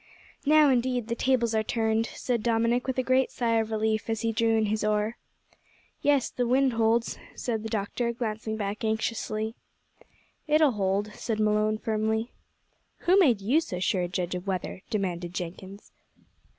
"Now, 0.47 0.69
indeed, 0.71 1.09
the 1.09 1.15
tables 1.15 1.53
are 1.53 1.61
turned," 1.61 2.07
said 2.15 2.41
Dominick 2.41 2.87
with 2.87 2.97
a 2.97 3.03
great 3.03 3.29
sigh 3.29 3.57
of 3.59 3.69
relief, 3.69 4.09
as 4.09 4.21
he 4.21 4.31
drew 4.31 4.57
in 4.57 4.65
his 4.65 4.83
oar. 4.83 5.15
"Yes; 6.01 6.31
if 6.31 6.37
the 6.37 6.47
wind 6.47 6.73
holds," 6.73 7.19
said 7.35 7.61
the 7.61 7.69
doctor, 7.69 8.11
glancing 8.11 8.57
back 8.57 8.83
anxiously. 8.83 9.53
"It'll 10.47 10.71
howld," 10.73 11.11
said 11.13 11.39
Malone 11.39 11.77
firmly. 11.77 12.31
"Who 13.01 13.19
made 13.19 13.41
you 13.41 13.61
so 13.61 13.79
sure 13.79 14.01
a 14.01 14.07
judge 14.07 14.33
of 14.33 14.47
weather?" 14.47 14.81
demanded 14.89 15.35
Jenkins. 15.35 15.91